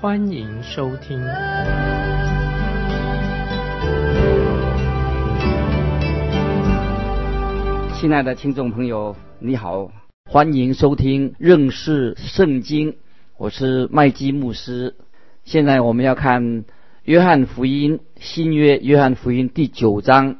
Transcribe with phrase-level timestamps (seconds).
[0.00, 1.20] 欢迎收听。
[7.92, 9.90] 亲爱的听众朋友，你好，
[10.24, 12.96] 欢迎收听认识圣经，
[13.36, 14.94] 我是麦基牧师。
[15.44, 16.64] 现在我们要看
[17.04, 20.36] 约翰福音新约约翰福音第九章，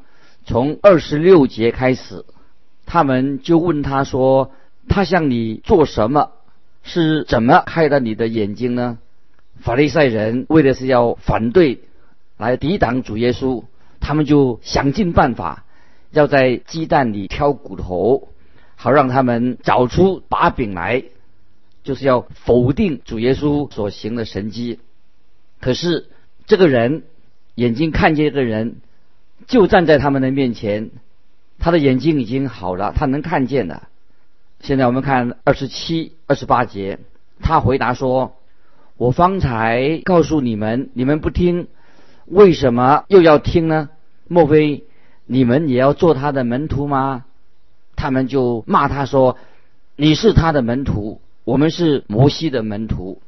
[0.46, 2.24] 从二十六节开始，
[2.86, 4.52] 他们就问他说
[4.88, 6.30] ：“他向你做什么？
[6.82, 8.96] 是怎么开的你的眼睛呢？”
[9.62, 11.80] 法利赛人为的是要反对，
[12.38, 13.64] 来抵挡主耶稣，
[14.00, 15.64] 他们就想尽办法。
[16.12, 18.30] 要在鸡蛋里挑骨头，
[18.74, 21.04] 好让他们找出把柄来，
[21.84, 24.80] 就是要否定主耶稣所行的神迹。
[25.60, 26.08] 可是
[26.46, 27.04] 这个人
[27.54, 28.78] 眼睛看见一个人，
[29.46, 30.90] 就站在他们的面前，
[31.60, 33.88] 他的眼睛已经好了，他能看见了。
[34.58, 36.98] 现在我们看二十七、二十八节，
[37.40, 38.34] 他回答说
[39.00, 41.68] ：“我方才告诉你们，你们不听，
[42.26, 43.88] 为什么又要听呢？
[44.28, 44.84] 莫非？”
[45.24, 47.24] 你们也要做他的门徒吗？
[47.96, 49.38] 他们就骂他说
[49.96, 53.22] ：“你是他的门徒，我们是摩西的门徒。”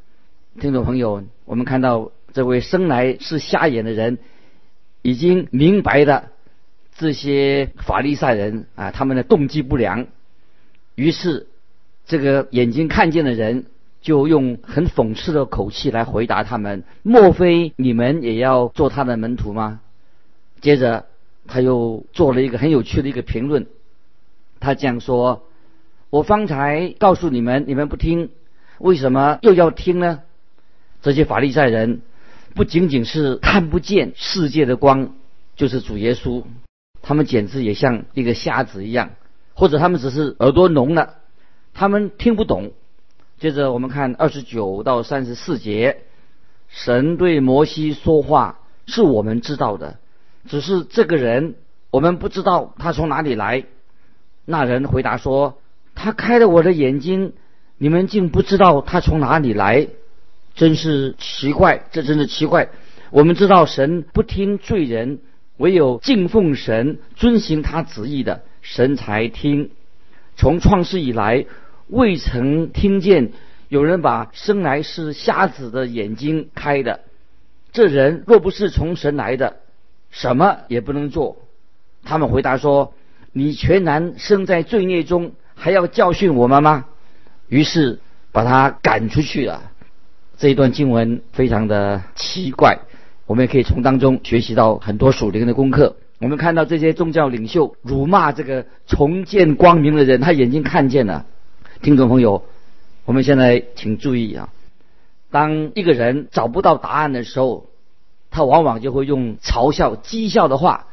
[0.61, 4.19] 听众朋友，我们看到这位生来是瞎眼的人，
[5.01, 6.29] 已经明白的
[6.99, 10.07] 这些法利赛人啊，他们的动机不良。
[10.97, 11.47] 于是，
[12.05, 13.65] 这个眼睛看见的人
[14.03, 19.81] 就用很讽刺的口气来回答他们：“莫非你们也要做他的门徒吗？”
[20.61, 21.07] 接着。
[21.45, 23.67] 他又做了一个很有趣的一个评论，
[24.61, 25.43] 他这样说
[26.09, 28.31] ：“我方才告诉你们，你们不听，
[28.79, 30.21] 为什么又要听呢？
[31.03, 32.03] 这些法利赛人
[32.55, 35.17] 不仅仅是看不见世界的光，
[35.57, 36.45] 就是主耶稣，
[37.03, 39.11] 他们简直也像一个瞎子一样，
[39.55, 41.15] 或者他们只是耳朵聋了，
[41.75, 42.71] 他们听不懂。”
[43.39, 46.03] 接着我们看二十九到三十四节，
[46.69, 49.99] 神对摩西说话，是我们知道的。
[50.49, 51.55] 只是这个人，
[51.91, 53.65] 我们不知道他从哪里来。
[54.45, 55.59] 那人回答说
[55.95, 57.33] ：“他开了我的眼睛，
[57.79, 59.89] 你们竟不知道他从哪里来，
[60.55, 61.85] 真是奇怪！
[61.93, 62.71] 这真是奇怪。
[63.11, 65.21] 我们知道神不听罪人，
[65.59, 69.71] 唯有敬奉神、遵行他旨意的神才听。
[70.35, 71.47] 从创世以来，
[71.93, 73.33] 未曾听见
[73.69, 77.01] 有人把生来是瞎子的眼睛开的。
[77.71, 79.59] 这人若不是从神来的。”
[80.11, 81.39] 什么也不能做。
[82.05, 82.93] 他们回答说
[83.33, 86.85] ：“你全然生在罪孽中，还要教训我们吗？”
[87.49, 87.99] 于是
[88.31, 89.71] 把他赶出去了。
[90.37, 92.79] 这一段经文非常的奇怪，
[93.27, 95.97] 我们也可以从当中学习到很多属灵的功课。
[96.19, 101.25] 我们看到这些宗教领袖辱骂这个重见光明的人，他眼睛看见了。
[101.83, 102.45] 听众朋友，
[103.05, 104.51] 我们现在请注意啊，
[105.33, 107.67] 当一个人找不到答案的时候。
[108.35, 110.87] 他往往就会用嘲笑、讥笑的话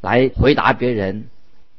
[0.00, 1.26] 来回答别人，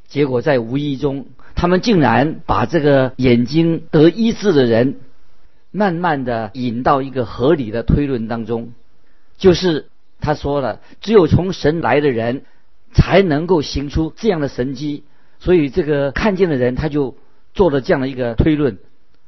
[0.08, 1.26] 结果在无意中，
[1.56, 5.02] 他们竟然把这个眼睛得医治的人，
[5.72, 8.72] 慢慢的引到一个合理的推论当中，
[9.38, 9.88] 就是
[10.22, 12.46] 他说了，只有从神来的人
[12.94, 15.04] 才能够行出这样的神迹，
[15.40, 17.18] 所以这个看见的人他就
[17.54, 18.78] 做了这样的一个推论，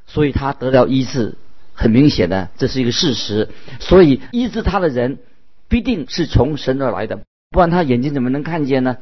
[0.05, 1.35] 所以他得到医治，
[1.73, 3.49] 很明显的这是一个事实，
[3.79, 5.19] 所以医治他的人。
[5.67, 8.97] 必定是从神而来的，不然他眼睛怎么能看见呢？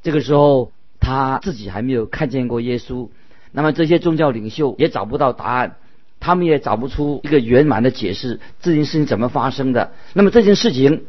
[0.00, 0.70] 这个时候
[1.00, 3.08] 他自己还没有看见过耶稣，
[3.50, 5.74] 那么这些宗教领袖也找不到答案，
[6.20, 9.90] 他们也找不出一个圆满的解释这件事情怎么发生的。
[10.12, 11.06] 那么这件事情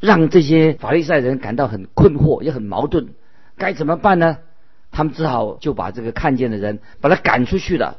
[0.00, 3.10] 让这些法利赛人感到很困惑，也很矛盾，
[3.56, 4.38] 该怎么办呢？
[4.90, 7.98] 他们只好就把这个看见的人把他赶出去了。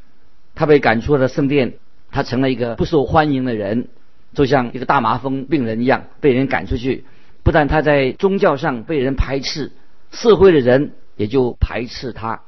[0.55, 1.73] 他被赶出了圣殿，
[2.11, 3.87] 他成了一个不受欢迎的人。
[4.31, 7.03] 就像一个大麻风病人一样被人赶出去，
[7.41, 9.71] 不但他在宗教上被人排斥，
[10.11, 12.41] 社会的人也就排斥他。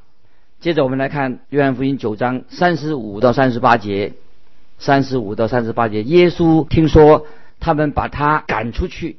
[0.60, 4.14] 接着我们来看约翰福音九章三十五到三十八节，
[4.78, 7.26] 三十五到三十八节，耶稣听说
[7.60, 9.18] 他们把他赶出去，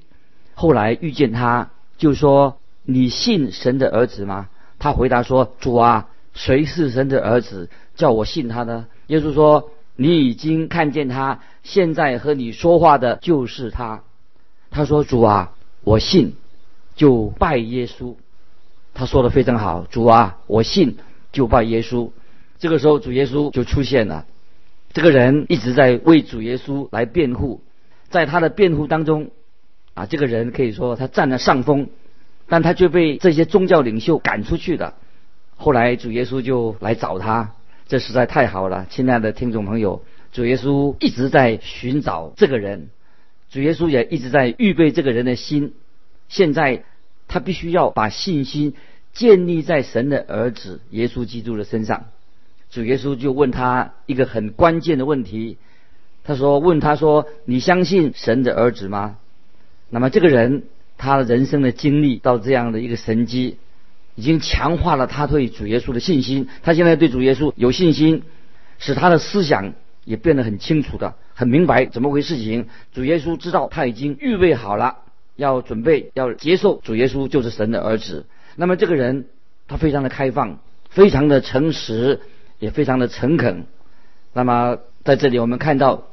[0.54, 4.48] 后来遇见他，就说：“你信神的儿子吗？”
[4.82, 9.70] 他回答说：“主啊，谁是神的儿子，叫我信他呢？”耶稣说。
[9.94, 14.02] 你已经看见他，现在和你说话的就是他。
[14.70, 15.52] 他说：“主啊，
[15.84, 16.32] 我信，
[16.96, 18.14] 就拜耶稣。”
[18.94, 20.96] 他说的非常好，“主啊，我信，
[21.30, 22.10] 就拜耶稣。”
[22.58, 24.24] 这个时候，主耶稣就出现了。
[24.94, 27.60] 这个人一直在为主耶稣来辩护，
[28.08, 29.30] 在他的辩护当中，
[29.92, 31.90] 啊，这个人可以说他占了上风，
[32.52, 34.92] 但他却被这些宗教领袖赶出去的。
[35.56, 37.54] 后来主耶稣就来找他，
[37.88, 42.90] 这实在太好了，亲爱的听众朋友，主耶稣一直在寻找这个人。
[43.48, 45.72] 主耶稣也一直在预备这个人的心，
[46.28, 46.84] 现在
[47.26, 48.74] 他必须要把信心
[49.14, 52.08] 建立在神的儿子耶稣基督的身上。
[52.68, 55.56] 主耶稣就问他一个很关键的问题，
[56.22, 59.16] 他说：“问他说，你相信神的儿子吗？”
[59.88, 60.64] 那么这个人
[61.02, 63.56] 他人生的经历到这样的一个神机，
[64.14, 66.46] 已经强化了他对主耶稣的信心。
[66.62, 68.22] 他现在对主耶稣有信心，
[68.78, 71.16] 使他的思想也变得很清楚的。
[71.34, 74.98] 很明白怎么回事情，主耶稣知道他已经预备好了，
[75.34, 78.26] 要准备要接受主耶稣就是神的儿子。
[78.54, 79.24] 那么这个人
[79.66, 82.20] 他非常的开放，非常的诚实，
[82.60, 83.66] 也非常的诚恳。
[84.32, 86.04] 那么在这里我们看到，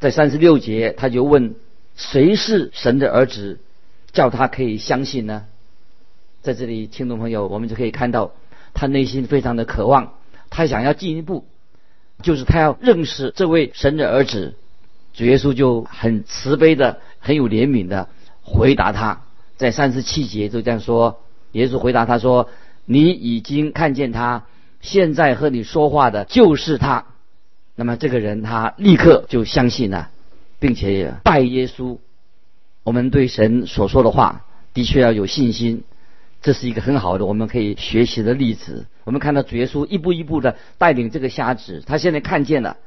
[0.00, 1.54] 在三十六节他就问
[1.96, 3.58] 谁是神的儿子，
[4.12, 5.46] 叫他可以相信呢？
[6.42, 8.32] 在这里听众朋友，我们就可以看到
[8.74, 10.14] 他内心非常的渴望，
[10.50, 11.44] 他想要进一步。
[12.22, 14.56] 就是他要认识这位神的儿子，
[15.14, 18.08] 主耶稣就很慈悲的、很有怜悯的
[18.42, 19.22] 回答他，
[19.56, 21.20] 在三十七节就这样说：
[21.52, 22.48] 耶稣回答他说
[22.86, 24.46] ：“你已经看见他，
[24.80, 27.06] 现在和你说话的就是他。”
[27.76, 30.10] 那么这个人他立刻就相信了，
[30.58, 31.98] 并且也拜耶稣。
[32.88, 35.84] 我们对神所说的话的确要有信心。
[36.40, 38.86] 这是一个很好的我们可以学习的例子。
[39.04, 42.78] 我们看到主耶稣一步一步的带领这个瞎子，他现在看见了，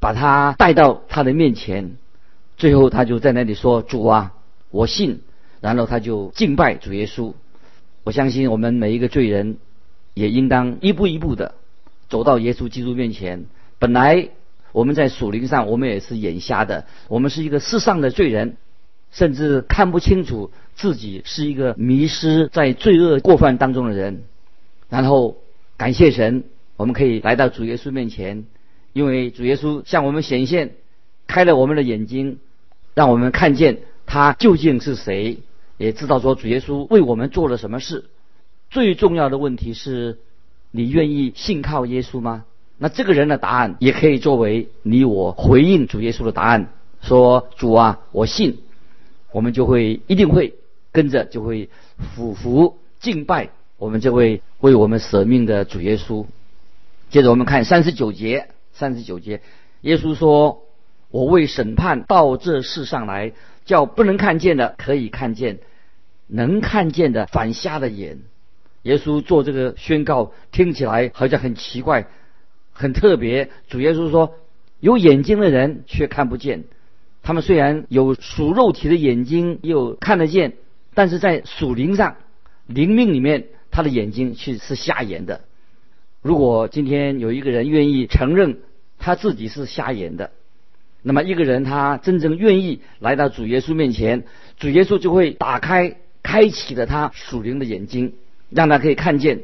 [0.00, 1.92] 把他带到他的面前，
[2.58, 4.34] 最后他就在那里说：“主啊，
[4.70, 5.22] 我信。”
[5.62, 7.32] 然后他就敬拜主耶稣。
[8.04, 9.56] 我相信我们每一个罪人
[10.12, 11.54] 也应当一步一步的
[12.10, 13.46] 走到耶稣基督面前。
[13.78, 14.28] 本来
[14.72, 18.58] 我们在属灵上我们也是眼瞎的，我们是一个世上的罪人。
[19.10, 24.24] 甚至看不清楚自己是一个迷失在罪恶过犯当中的人，
[24.88, 25.38] 然后
[25.76, 26.44] 感谢神，
[26.76, 28.44] 我们可以来到主耶稣面前，
[28.92, 30.74] 因为主耶稣向我们显现，
[31.26, 32.38] 开了我们的眼睛，
[32.94, 35.38] 让我们看见他究竟是谁，
[35.78, 38.04] 也知道说主耶稣为我们做了什么事。
[38.70, 40.18] 最重要的问题是，
[40.70, 42.44] 你愿意信靠耶稣吗？
[42.76, 46.68] 那这个人的答案也可以作为你我回应主耶稣的答案，
[47.00, 48.58] 说主啊，我信。
[49.32, 50.54] 我们就会一定会
[50.92, 56.26] 跟着就会俯伏敬拜我们这位为我们舍命的主耶稣。
[57.10, 59.40] 接着我们看三十九节，三十九节，
[59.82, 60.62] 耶稣说
[61.10, 63.32] ：“我为审判到这世上来，
[63.64, 65.58] 叫不能看见的可以看见，
[66.26, 68.18] 能看见的反瞎的眼。”
[68.82, 72.06] 耶稣做这个宣告，听起来好像很奇怪、
[72.72, 73.50] 很特别。
[73.68, 74.34] 主耶稣说
[74.80, 76.64] ：“有眼睛的人却看不见。”
[77.28, 80.54] 他们虽然有属肉体的眼睛，又看得见，
[80.94, 82.16] 但是在属灵上、
[82.66, 85.42] 灵命里面，他的眼睛却是瞎眼的。
[86.22, 88.60] 如果今天有一个人愿意承认
[88.98, 90.30] 他自己是瞎眼的，
[91.02, 94.24] 那么一个人他真正愿意来到主耶稣面前，
[94.58, 98.14] 主耶稣就会打开、开启了他属灵的眼睛，
[98.48, 99.40] 让他可以看见。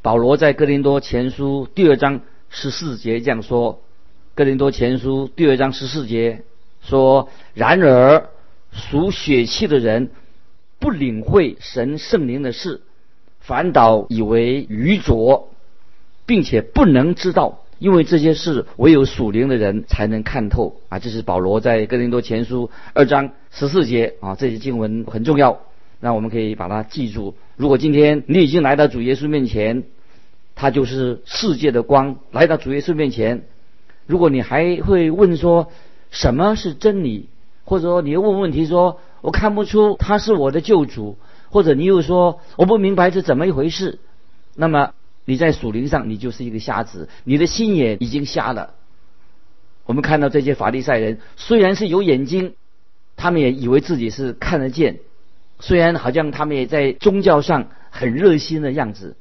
[0.00, 3.82] 保罗在哥林多前书第二章十四节这样说：
[4.34, 6.44] 哥林多前书第二章十四节。
[6.88, 8.30] 说，然而
[8.72, 10.10] 属血气的人
[10.78, 12.80] 不领会神圣灵的事，
[13.40, 15.50] 反倒以为愚拙，
[16.26, 20.98] 并且不能知道，因为这些事唯有属灵的人才能看透啊！
[20.98, 25.60] 这是保罗在哥林多前书二章十四节啊，这些经文很重要，
[26.00, 27.34] 那我们可以把它记住。
[27.56, 29.84] 如果今天你已经来到主耶稣面前，
[30.54, 33.42] 他就是世界的光，来到主耶稣面前，
[34.06, 35.70] 如果你还会问说，
[36.10, 37.28] 什么是真理？
[37.64, 41.18] 或者说，你又问问题，说我看不出他是我的救主，
[41.50, 43.98] 或者你又说我不明白这怎么一回事？
[44.54, 44.92] 那么
[45.26, 48.74] 你在属灵上，你就是一个瞎子，你的心眼已经瞎了。
[49.84, 52.54] 我们看到这些法利赛人，虽然是有眼睛，
[53.16, 55.00] 他们也以为自己是看得见，
[55.60, 59.16] 虽然好像他们也在宗教上很热心的样子，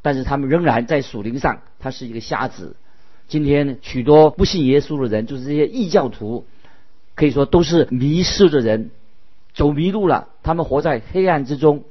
[0.00, 2.76] 但是他们仍然在属灵上，他是一个瞎子。
[3.30, 6.44] 今天许多不信耶稣的人，就是这些异教徒，
[7.14, 8.90] 可以说都是迷失的人，
[9.54, 10.26] 走迷路了。
[10.42, 11.84] 他们活在黑暗之中。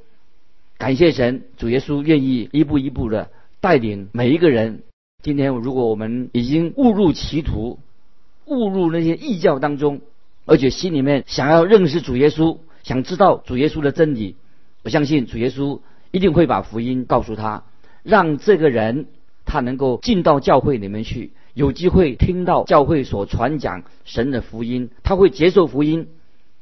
[0.76, 3.30] 感谢神，主耶稣愿意一步一步的
[3.62, 4.82] 带领每一个人。
[5.22, 7.78] 今天如果我们已经误入歧途，
[8.44, 10.02] 误入那些异教当中，
[10.44, 14.36] 而且心里面想要认识主耶稣，想知道主耶稣的真理，
[14.82, 15.80] 我相信主耶稣
[16.10, 17.64] 一定会把福音告诉他，
[18.02, 19.06] 让这个人
[19.50, 26.06] 他能够进到教会里面去，有机会听到教会所传讲神的福音，他会接受福音，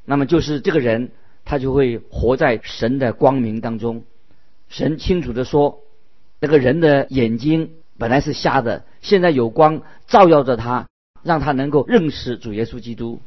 [0.05, 1.11] 那么就是这个人
[1.45, 4.01] 他就会活在神的光明当中。
[4.69, 5.81] 神清楚的说，
[6.39, 7.69] 那个人的眼睛
[7.99, 10.87] 本来是瞎的，现在有光照耀着他，
[11.21, 13.21] 让他能够认识主耶稣基督。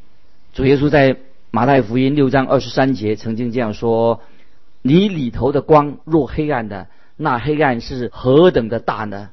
[0.52, 1.16] 主耶稣在
[1.52, 4.22] 马太福音六章二十三节曾经这样说
[4.82, 9.30] ：“你里头的光若黑暗的，那黑暗是何等的大呢？”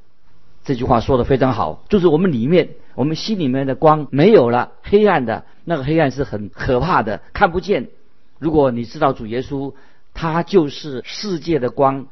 [0.70, 7.88] 这句话说的非常好，就是我们里面、我们心里面的光没有了，黑暗的那个黑暗是很可怕的，看不见。
[8.38, 9.74] 如果你知道主耶稣，
[10.14, 12.06] 他就是世界的光，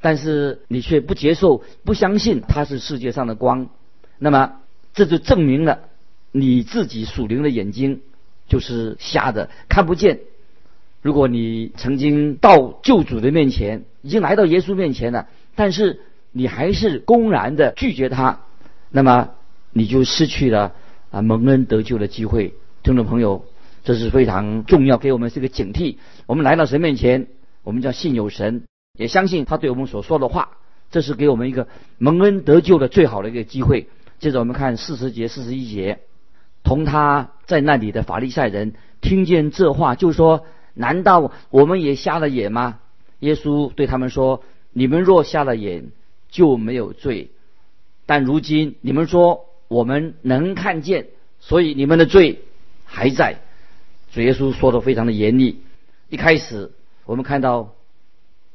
[0.00, 3.68] 但是你却不接受、不相信他是世界上的光，
[4.16, 4.52] 那么
[4.94, 5.80] 这就证明了
[6.30, 8.02] 你自己属灵的眼睛。
[8.46, 10.20] 就是瞎的，看不见。
[11.02, 15.26] 如果你曾经到救主的面前，已经来到耶稣面前了，
[15.56, 16.00] 但是
[16.32, 18.40] 你还是公然的拒绝他，
[18.90, 19.30] 那么
[19.72, 20.74] 你就失去了
[21.10, 22.54] 啊蒙恩得救的机会。
[22.82, 23.44] 听众朋友，
[23.84, 25.96] 这是非常重要，给我们是个警惕。
[26.26, 27.26] 我们来到神面前，
[27.64, 28.64] 我们叫信有神，
[28.98, 30.50] 也相信他对我们所说的话，
[30.90, 31.68] 这是给我们一个
[31.98, 33.88] 蒙恩得救的最好的一个机会。
[34.18, 36.00] 接着我们看四十节、四十一节。
[36.64, 40.44] 同他在那里的法利赛人听见这话，就说
[40.74, 42.80] ：“难道我们也瞎了眼吗？”
[43.20, 44.42] 耶稣对他们说
[44.74, 45.92] ：“你们若瞎了眼，
[46.28, 47.28] 就没有罪；
[48.06, 51.08] 但如今你们说我们能看见，
[51.40, 52.40] 所以你们的罪
[52.84, 53.40] 还在。”
[54.10, 55.62] 主耶稣说的非常的严厉。
[56.08, 56.72] 一开始
[57.04, 57.74] 我们看到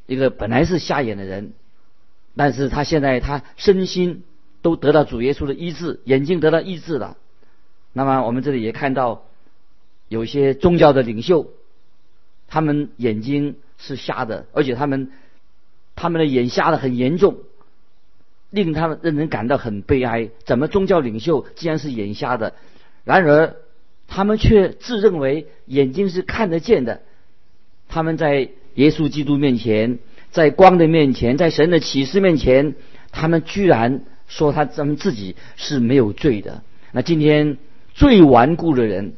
[0.08, 1.54] 一个本来是瞎眼的人，
[2.36, 4.24] 但是他现在他身心
[4.64, 7.18] 都得到主耶稣的医治，眼睛得到医治了。
[7.94, 9.26] 那么我们这里也看到，
[10.08, 11.52] 有些宗教的领袖，
[12.48, 15.12] 他们眼睛是瞎的，而且他们
[15.96, 17.38] 他们的眼瞎的很严重，
[18.54, 20.30] 令他们让人感到很悲哀。
[20.46, 22.54] 怎么宗教领袖竟然是眼瞎的，
[23.04, 23.58] 然而
[24.08, 27.02] 他们却自认为眼睛是看得见的？
[27.90, 30.00] 他们在耶稣基督面前，
[30.32, 32.76] 在光的面前，在神的启示面前，
[33.12, 36.64] 他们居然说他他们自己是没有罪的。
[36.94, 37.58] 那今天。
[37.96, 39.14] 最顽固的人，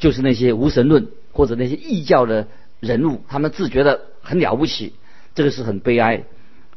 [0.00, 2.48] 就是那些无神论或者那些异教的
[2.80, 4.94] 人物，他们自觉得很了不起，
[5.36, 6.24] 这个是很悲哀。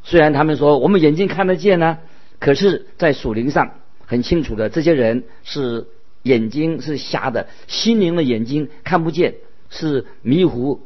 [0.07, 1.99] 虽然他们说我们眼睛看得见呢，
[2.39, 3.73] 可是，在属灵上
[4.05, 5.85] 很清楚的，这些人是
[6.23, 9.35] 眼睛是瞎的，心灵的眼睛看不见，
[9.69, 10.81] 是迷糊、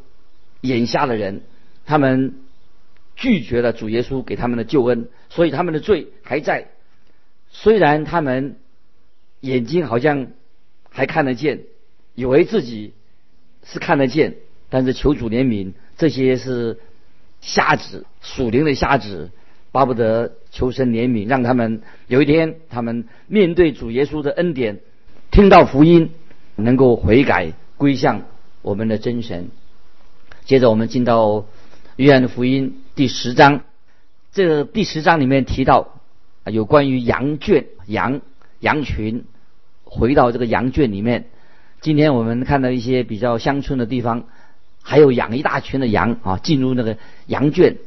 [0.61, 1.43] 眼瞎的人。
[1.85, 2.33] 他们
[3.15, 6.69] 拒绝了主耶稣给他们的救恩，所以他们的罪还在。
[7.51, 8.57] 虽然他们。
[9.43, 10.27] 眼睛好像
[10.91, 11.63] 还看得见，
[12.13, 12.93] 以为自己
[13.65, 14.35] 是看得见，
[14.69, 16.77] 但是求主怜悯，这些是
[17.41, 19.31] 瞎子，属灵的瞎子，
[19.71, 24.79] 巴不得求神怜悯，让他们有一天，他们面对主耶稣的恩典，
[25.31, 26.11] 听到福音，
[26.55, 28.21] 能够悔改归向
[28.61, 29.49] 我们的真神。
[30.45, 31.45] 接着我们进到
[31.97, 33.61] 约翰的福音第十章，
[34.31, 35.99] 这个第十章里面提到
[36.45, 38.21] 有关于羊圈、羊
[38.59, 39.25] 羊群。
[39.83, 41.25] 回到这个羊圈里面，
[41.81, 44.23] 今天我们看到一些比较乡村的地方，
[44.81, 46.97] 还有养一大群的羊啊，进入那个
[47.27, 47.77] 羊圈。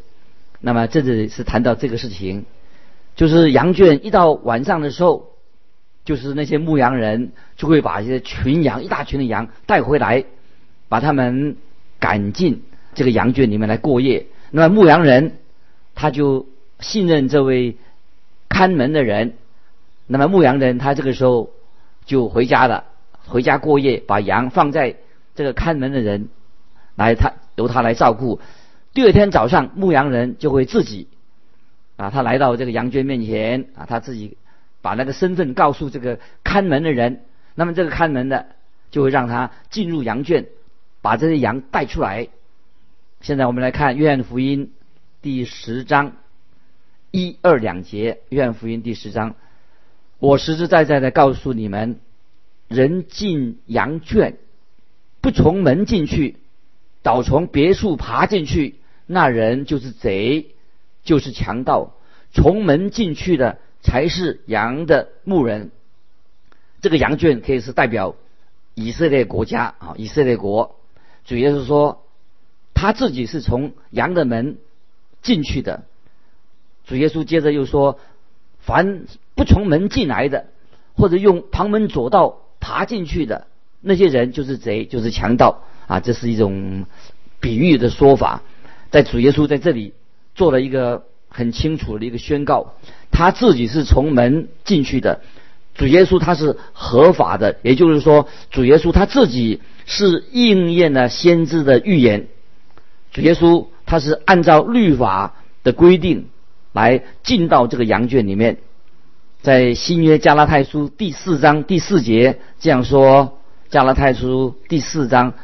[0.60, 2.44] 那么这里是谈到这个事情，
[3.16, 5.30] 就是羊圈一到晚上的时候，
[6.04, 10.24] 就是那些牧羊人就会把一些群羊、一大群的羊带回来，
[10.88, 11.56] 把他们
[11.98, 12.62] 赶进
[12.94, 14.26] 这个羊圈里面来过夜。
[14.50, 15.38] 那么牧羊人
[15.94, 16.46] 他就
[16.80, 17.76] 信任这位
[18.48, 19.34] 看门的人，
[20.06, 21.50] 那么牧羊人他这个时候。
[22.06, 22.84] 就回家了，
[23.28, 24.96] 回家过夜，把羊放在
[25.34, 26.28] 这个看门的人
[26.96, 28.40] 来，他由他来照顾。
[28.92, 31.08] 第二天早上，牧羊人就会自己
[31.96, 34.36] 啊，他来到这个羊圈面前啊，他自己
[34.82, 37.22] 把那个身份告诉这个看门的人，
[37.54, 38.46] 那么这个看门的
[38.90, 40.46] 就会让他进入羊圈，
[41.02, 42.28] 把这些羊带出来。
[43.20, 44.72] 现在我们来看约翰福音
[45.22, 46.12] 第十章
[47.10, 49.34] 一二两节，约翰福音第十章。
[50.18, 51.98] 我实实在在的告诉你们，
[52.68, 54.36] 人进羊圈，
[55.20, 56.36] 不从门进去，
[57.04, 60.48] 倒从别墅爬进去，那人就是贼，
[61.04, 61.94] 就是强盗。
[62.32, 65.70] 从门进去的才是羊的牧人。
[66.80, 68.16] 这个羊圈可以是代表
[68.74, 70.74] 以色列国家啊，以色列国。
[71.24, 72.04] 主要是说，
[72.74, 74.58] 他自己是从羊的门
[75.22, 75.84] 进去的。
[76.84, 78.00] 主耶稣接着又说。
[78.66, 80.46] 凡不从门进来的，
[80.96, 83.46] 或者用旁门左道爬进去的，
[83.82, 86.00] 那些人就是贼，就是强盗啊！
[86.00, 86.86] 这是一种
[87.40, 88.42] 比喻的说法。
[88.90, 89.92] 在主耶稣在这里
[90.34, 92.74] 做了一个很清楚的一个宣告，
[93.10, 95.20] 他自己是从门进去的。
[95.74, 102.28] 主耶稣他是合法的，也就是说，主耶稣他自己是应验了先知的预言。
[103.12, 106.28] 主耶稣他是按照律法的规定
[106.72, 108.58] 来进到这个羊圈里面。
[109.42, 113.38] 在新约加拉太书第四章第四节这样说：
[113.68, 115.34] 加拉太书第四章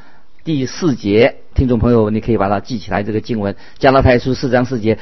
[0.52, 3.04] 第四节，听众朋友，你可以把它记起来。
[3.04, 4.98] 这个经文，加拉太书四章四节，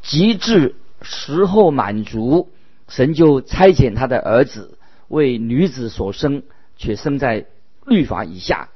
[0.00, 2.50] 极致时候满足，
[2.86, 4.78] 神就差遣他的儿子
[5.08, 6.44] 为女子所生，
[6.76, 7.46] 却生在
[7.84, 8.68] 律法以下。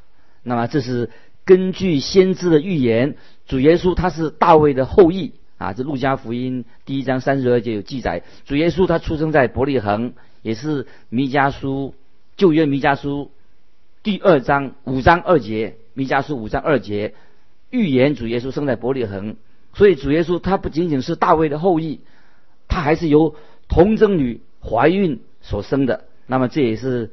[0.43, 1.11] 那么，这是
[1.45, 3.15] 根据先知的预言，
[3.47, 5.35] 主耶稣他是大卫的后裔。
[5.59, 11.95] 啊，这路加福音第一章三十二节有记载，主耶稣他出生在伯利恒，也是弥迦书
[12.37, 13.31] 旧约弥迦书
[14.03, 17.15] 第二章五章二节，弥迦书五章二节
[17.71, 19.37] 预言主耶稣生在伯利恒，
[19.73, 22.01] 所以主耶稣他不仅仅是大卫的后裔，
[22.69, 23.35] 他还是由
[23.67, 26.05] 童贞女怀孕所生的。
[26.27, 27.11] 那么这也是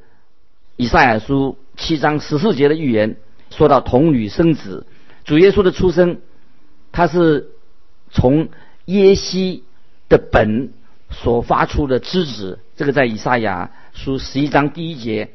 [0.76, 3.16] 以赛亚书七章十四节的预言，
[3.48, 4.86] 说到童女生子，
[5.24, 6.18] 主耶稣的出生，
[6.92, 7.50] 他是。
[8.16, 8.48] 从
[8.84, 9.64] 耶西
[10.08, 10.72] 的本
[11.10, 15.30] 所发出的枝子，这个在以赛亚书十一章第一节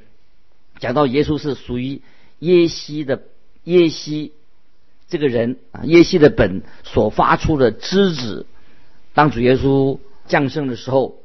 [0.78, 2.02] 讲到耶稣是属于
[2.40, 3.22] 耶西的
[3.70, 4.34] 耶西
[5.08, 8.48] 这个人啊，耶西的本所发出的枝子。
[9.14, 11.18] 当主耶稣降生的时候，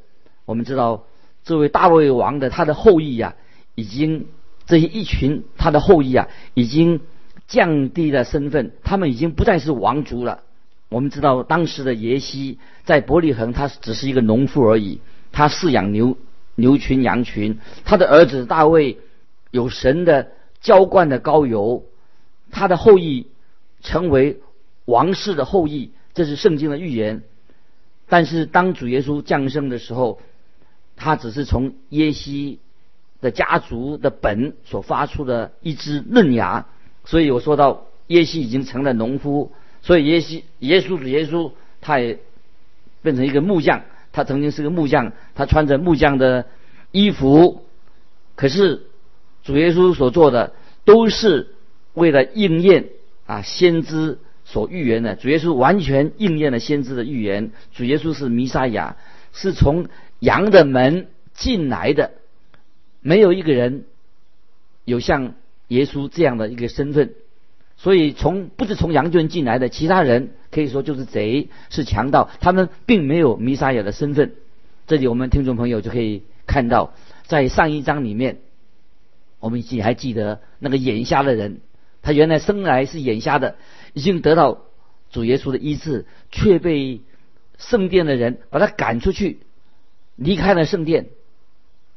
[0.44, 1.04] 我们知道
[1.42, 3.34] 这位大卫王的他的后裔呀，
[3.74, 4.26] 已经
[4.66, 7.00] 这些一群他的后裔啊，已经
[7.46, 10.42] 降低了身份，他们已经不再是王族了。
[10.90, 15.00] 我们知道当时的耶西在伯利恒，他只是一个农夫而已。
[15.32, 16.18] 他饲养牛
[16.56, 17.58] 牛群羊群。
[17.86, 18.98] 他的儿子大卫
[19.50, 20.28] 有神的
[20.60, 21.84] 浇灌的膏油，
[22.54, 23.26] 他的后裔
[23.82, 24.40] 成为
[24.84, 27.24] 王室的后裔，这是圣经的预言。
[28.08, 30.20] 但是当主耶稣降生的时候，
[30.94, 32.60] 他只是从耶西
[33.20, 36.66] 的家族的本所发出的一只嫩芽。
[37.04, 39.50] 所以我说到耶西已经成了农夫。
[39.82, 42.20] 所以耶西耶稣主耶稣，他也
[43.02, 43.82] 变成一个木匠。
[44.12, 46.46] 他曾经是个木匠，他穿着木匠的
[46.92, 47.66] 衣服。
[48.36, 48.86] 可是
[49.42, 50.52] 主耶稣所做的，
[50.84, 51.56] 都是
[51.94, 52.90] 为了应验
[53.26, 55.16] 啊先知所预言的。
[55.16, 57.50] 主耶稣完全应验了先知的预言。
[57.72, 58.96] 主耶稣是弥撒亚，
[59.32, 59.86] 是从
[60.18, 62.12] 羊的门进来的。
[63.00, 63.84] 没有一个人
[64.84, 65.34] 有像
[65.68, 67.14] 耶稣这样的一个身份。
[67.76, 72.30] 所以，从不是从羊圈进来的其他人，可以说就是贼，是强盗。
[72.40, 74.32] 他们并没有弥撒亚的身份。
[74.86, 78.38] 这里我们听众朋友就可以看到，在上一章里面，
[79.40, 81.58] 我们记还记得那个眼瞎的人，
[82.04, 83.56] 他原来生来是眼瞎的，
[83.94, 84.60] 已经得到
[85.10, 87.00] 主耶稣的医治，却被
[87.58, 89.40] 圣殿的人把他赶出去，
[90.14, 91.08] 离开了圣殿。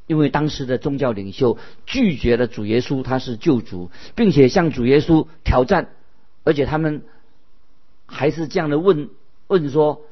[0.07, 5.89] 因为当时的宗教领袖拒绝了主耶稣，他是救主，并且向主耶稣挑战，
[6.45, 7.03] 而且他们
[8.05, 9.09] 还是这样的问
[9.47, 10.03] 问说：“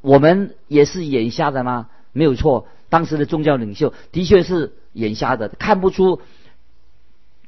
[0.00, 6.22] 我们也是眼瞎的吗？”没有错，当时的宗教领袖的确是眼瞎的，看不出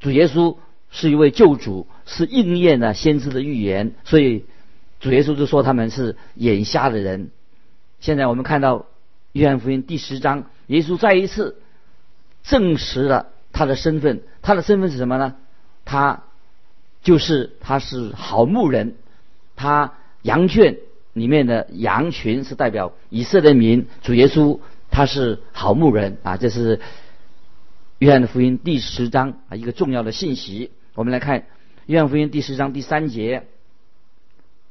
[0.00, 0.56] 主耶稣
[0.90, 4.44] 是一位救主，是应验了先知的预言，所以
[4.98, 7.31] 主耶稣就说他们是眼瞎的人。
[8.00, 8.87] 现在我们看到
[9.33, 10.46] 约翰福音第十章。
[10.66, 11.57] 耶稣再一次
[12.44, 15.35] 证实了他的身份，他的身份是什么呢？
[15.85, 16.22] 他
[17.03, 18.94] 就是他是好牧人，
[19.57, 20.76] 他羊圈
[21.12, 26.37] 里面的羊群是代表以色列民，主耶稣他是好牧人啊！
[26.37, 26.81] 这是
[27.98, 30.70] 约翰的福音第十章啊一个重要的信息。
[31.00, 31.46] 我们来看
[31.86, 33.44] 约翰福音第十章第三节，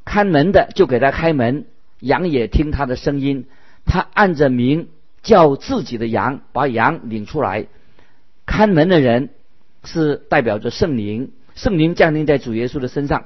[0.05, 1.65] 看门的就给他开门，
[2.01, 3.47] 羊也听他的声音，
[3.83, 4.89] 他按着名。
[5.23, 7.65] 叫自己的羊，把羊领出来。
[8.45, 9.31] 看门的人
[9.83, 13.25] 是代表着圣灵，圣灵降临在主耶稣的身上。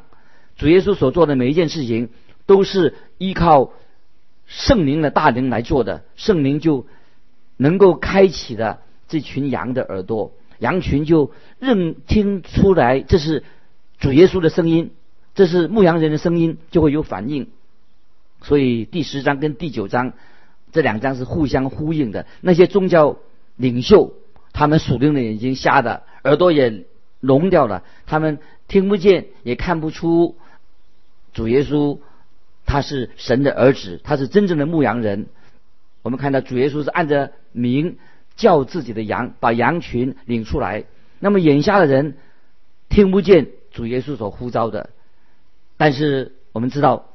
[0.56, 2.10] 主耶稣所做的每一件事情，
[2.46, 3.74] 都是依靠
[4.48, 6.06] 圣灵的大灵来做的。
[6.16, 6.88] 圣灵就
[7.58, 10.32] 能够开启了这群羊的耳朵，
[10.64, 13.44] 羊群就认听出来这是
[14.00, 14.92] 主耶稣的声音，
[15.36, 17.50] 这是牧羊人的声音，就会有反应。
[18.42, 20.14] 所以第十章跟第九章。
[20.76, 22.26] 这两章是互相呼应的。
[22.42, 23.20] 那些宗教
[23.58, 24.12] 领袖，
[24.54, 26.86] 他们属灵的眼睛瞎的，耳朵也
[27.20, 30.36] 聋掉了，他们听不见，也看不出
[31.32, 32.00] 主耶稣
[32.66, 35.28] 他是神的儿子，他是真正的牧羊人。
[36.02, 37.98] 我们看到主耶稣是按着名
[38.36, 40.86] 叫自己的羊，把羊群领出来。
[41.20, 42.18] 那么眼下的人
[42.90, 44.90] 听不见主耶稣所呼召的，
[45.78, 47.06] 但是我们知道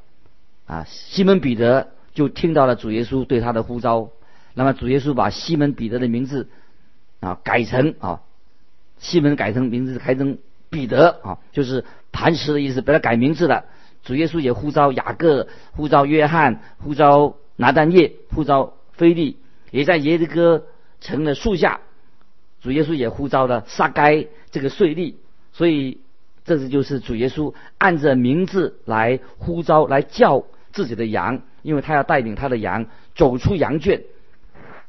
[0.66, 4.11] 啊，西门彼得就听到了主耶稣对他的呼召。
[4.54, 6.48] 那么主耶稣把西门彼得的名字
[7.20, 8.22] 啊改成啊
[8.98, 13.64] 西门改成名字改成彼得啊，就是磐石的意思，把他改名字了。
[14.02, 19.37] 主耶稣也呼召雅各，呼召约翰，呼召拿单叶，呼召菲利，
[19.70, 20.64] 也在耶利哥
[21.00, 21.80] 成了树下，
[22.61, 25.14] 主耶稣也呼召了撒该这个税吏。
[25.52, 25.98] 所以
[26.44, 34.02] 这是就是主耶稣按着名字来呼召来叫自己的羊，因为他要带领他的羊走出羊圈。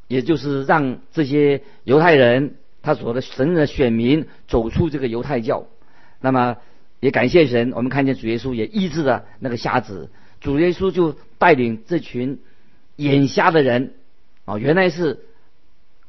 [0.08, 5.68] 也就是让这些犹太人，他所的神的选民走出这个犹太教。
[6.20, 6.58] 那么
[7.00, 10.10] 也感谢神，我们看见主耶稣也医治了那个瞎子。
[10.42, 12.40] 主耶稣就带领这群
[12.96, 13.94] 眼瞎的人，
[14.46, 15.20] 啊，原来是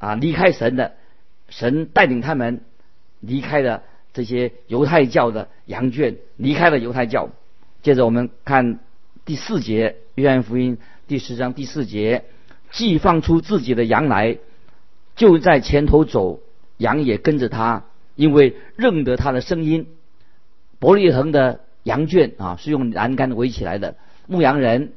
[0.01, 0.95] 啊离开神的，
[1.49, 2.63] 神带领他们
[3.21, 7.29] 离开了这些犹太教的羊圈，离开了犹太教。
[7.83, 8.81] 接着我们看
[9.25, 12.25] 第四节，约翰福音第十章第四节。
[12.73, 14.39] 既放出自己的羊来，
[15.17, 16.41] 就在前头走，
[16.77, 17.85] 羊也跟着他，
[18.15, 19.89] 因为认得他的声音。
[20.79, 23.97] 伯利恒的羊圈啊，是用栏杆围起来的。
[24.29, 24.93] 牧羊人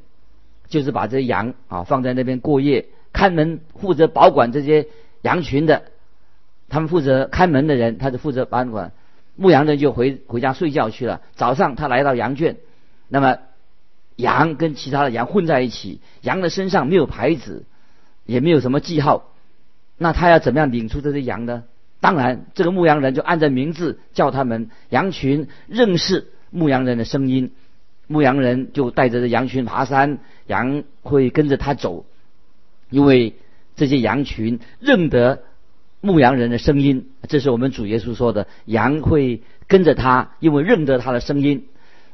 [0.67, 4.87] 就是把这羊啊放在那边过夜，看门负责保管这些
[5.21, 5.83] 羊群的，
[6.67, 8.91] 他们负责看门的人，他就负责保管。
[9.37, 11.21] 牧羊人就回回家睡觉去了。
[11.35, 12.57] 早上他来到羊圈，
[13.07, 13.37] 那么。
[14.15, 17.65] 羊跟其他的羊混在一起，羊的身上没有牌子，
[18.27, 19.31] 也没有什么记号，
[19.97, 21.63] 那他要怎么样领出这些羊呢？
[21.99, 27.53] 当然，这个牧羊人就按照名字叫他们，羊群认识牧羊人的声音，
[28.05, 32.05] 牧羊人就带着这羊群爬山，羊会跟着他走，
[32.93, 33.33] 因为
[33.75, 35.41] 这些羊群认得
[35.99, 41.65] 牧羊人的声音，这是我们主耶稣说的，羊会跟着他，因为认得他的声音。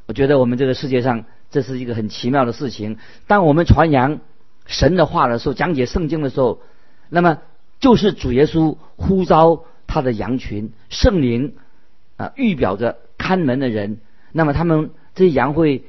[0.07, 1.25] 我觉得我们这个世界上。
[1.51, 2.99] 这是一个很奇妙的事情。
[3.25, 4.19] 当我们传扬
[4.67, 6.61] 神的话的时候，讲解圣经的时候，
[7.09, 7.39] 那么
[7.79, 11.55] 就是主耶稣呼召他的羊群，圣灵
[12.17, 13.97] 啊预表着看门的人。
[14.31, 15.85] 那么他们这些羊会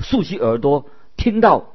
[0.00, 0.86] 竖起耳朵，
[1.16, 1.74] 听到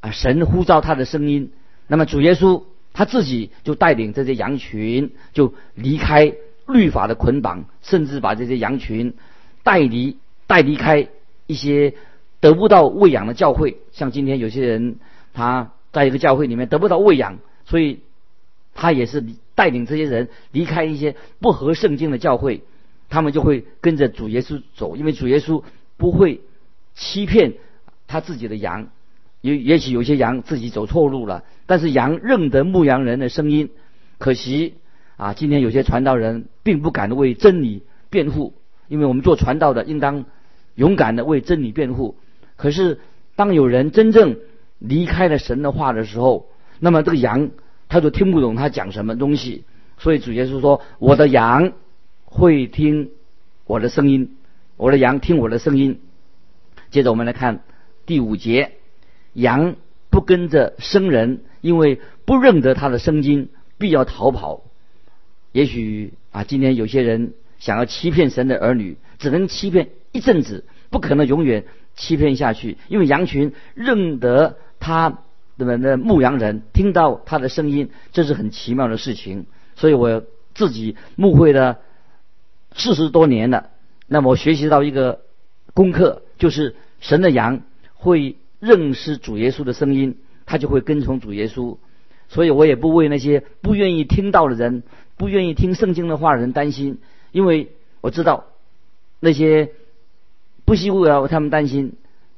[0.00, 1.52] 啊神呼召他的声音。
[1.86, 6.34] 那么主耶稣他自己就带领这些羊群，就离开
[6.66, 9.14] 律法的捆绑，甚至把这些羊群
[9.62, 10.16] 带离
[10.46, 11.08] 带离开
[11.46, 11.94] 一些。
[12.40, 14.96] 得不到喂养的教会，像今天有些人，
[15.32, 18.00] 他在一个教会里面得不到喂养，所以
[18.74, 22.60] 他也是带领这些人离开一些不合圣经的教会，
[23.08, 25.62] 他们就会跟着主耶稣走，因为主耶稣
[25.96, 26.42] 不会
[26.94, 27.54] 欺骗
[28.06, 28.88] 他自己的羊，
[29.44, 33.68] 也也许有些羊自己走错路了，但是羊认得牧羊人的声音。
[34.16, 34.76] 可惜
[35.18, 38.54] 啊，今天有些传道人并不敢为真理辩护，
[38.88, 40.24] 因为我们做传道的应当
[40.76, 42.16] 勇敢的为真理辩护。
[42.56, 43.00] 可是，
[43.36, 44.38] 当有人真正
[44.78, 46.48] 离开了神的话的时候，
[46.80, 47.50] 那么这个羊
[47.90, 49.64] 他就听不懂他讲什么东西。
[49.98, 51.72] 所以主耶稣说：“我的羊
[52.24, 53.10] 会听
[53.66, 54.38] 我的声音，
[54.78, 56.00] 我的羊听我的声音。”
[56.90, 57.60] 接着我们来看
[58.06, 58.72] 第五节：
[59.34, 59.76] 羊
[60.10, 64.62] 不跟着生人，因为不认得他的声音，必要逃跑。
[65.52, 71.64] 也许啊，今天有些人想要欺骗神的儿女，只能欺骗一阵子，不可能永远。
[71.96, 75.20] 欺骗下去，因为羊群认得他
[75.56, 79.46] 的那牧羊人，听到他的声音，这是很奇妙的事情。
[79.76, 81.78] 所以我自己牧会了
[82.74, 83.70] 四十多年了，
[84.08, 85.20] 那么我学习到一个
[85.72, 87.60] 功课，就是神的羊
[87.94, 91.76] 会认识主耶稣的声音，他就会跟从主耶稣。
[92.28, 94.82] 所以我也不为那些不愿意听到的人、
[95.16, 96.98] 不愿意听圣经的话的人担心，
[97.32, 98.46] 因为我知道
[99.20, 99.70] 那些。
[100.66, 101.92] 不希望他们担心，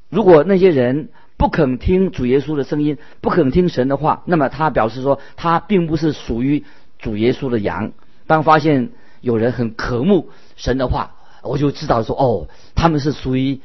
[0.08, 6.64] 如果那些人不肯听主耶稣的声音，不肯听神的话，那么他表示说他并不是属于
[6.98, 7.92] 主耶稣的羊。
[8.26, 13.60] 当发现有人很渴慕神的话，我就知道说哦，他们是属于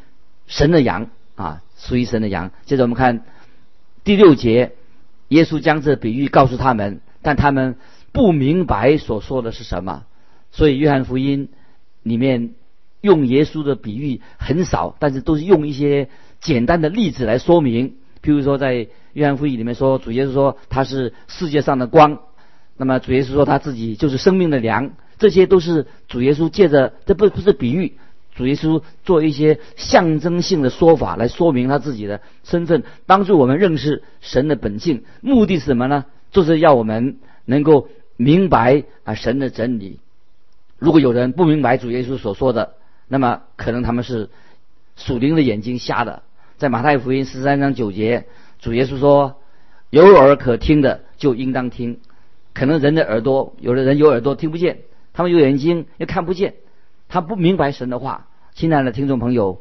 [0.46, 1.10] 神的羊
[1.42, 2.52] 啊，属于神的羊。
[2.66, 3.26] 接着我们看
[4.04, 4.74] 第六节，
[5.28, 7.76] 耶稣将这比喻告诉他们，但他们
[8.12, 10.04] 不明白所说的是什么。
[10.52, 11.50] 所以约翰福音
[12.04, 12.54] 里面。
[13.02, 16.08] 用耶稣的比喻很少，但是都是用一些
[16.40, 17.96] 简单的例子来说明。
[18.22, 22.20] 譬如说，在约翰福音里面说，主耶稣说他是世界上的光，
[22.78, 27.98] 那么主耶稣说他自己就是生命的粮，这些都是主耶稣借着这不不是比喻，
[28.42, 35.04] 主耶稣做一些象征性的说法来说明他自己的身份，帮助我们认识神的本性。
[35.22, 36.06] 目的是什么呢？
[36.32, 40.00] 就是要我们能够明白啊神的真理。
[40.80, 42.74] 如果有人不明白主耶稣所说的，
[43.08, 44.32] 那么可能他们是
[44.96, 46.24] 属灵的眼睛瞎的。
[46.58, 48.26] 在马太福音十三章九节，
[48.58, 49.40] 主耶稣说
[49.92, 52.00] ：“有耳可听的就应当听。”
[52.56, 54.80] 可能人的耳朵，有的人有耳朵听不见，
[55.14, 56.56] 他们有眼睛又看不见，
[57.08, 58.30] 他不明白神的话。
[58.54, 59.60] 亲爱的听众朋友，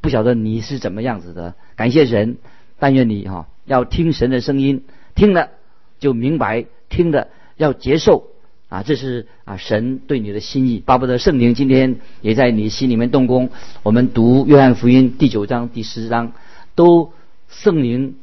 [0.00, 1.54] 不晓得你是怎么样子的？
[1.74, 2.36] 感谢神，
[2.78, 5.50] 但愿你哈要听神的声音，听了
[5.98, 8.28] 就明白，听了要接受
[8.68, 10.80] 啊，这是啊神对你的心意。
[10.84, 13.50] 巴不得圣灵今天也在你心里面动工。
[13.82, 16.32] 我们读约翰福音第九章、第十章，
[16.74, 17.12] 都
[17.48, 18.16] 圣灵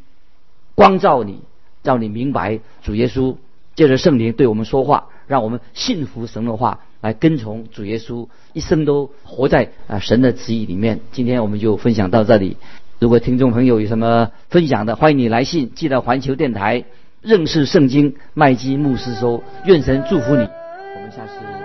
[0.76, 1.41] 光照你，
[1.82, 3.36] 让你明白主耶稣。
[3.76, 11.02] 借着圣灵对我们说话，让我们信服神的话，来跟从主耶稣，一生都活在啊神的旨意里面。
[11.12, 12.56] 今天我们就分享到这里。
[12.98, 16.86] 如果听众朋友有什么分享的，欢迎你来信寄到环球电台
[17.22, 19.44] 认识圣经麦基牧师收。
[19.66, 20.48] 愿神祝福你，
[20.96, 21.62] 我们下次。